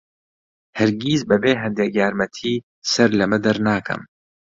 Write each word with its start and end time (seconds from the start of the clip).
هەرگیز 0.77 1.21
بەبێ 1.31 1.53
هەندێک 1.63 1.91
یارمەتی 2.01 2.55
سەر 2.91 3.09
لەمە 3.19 3.37
دەرناکەم. 3.45 4.01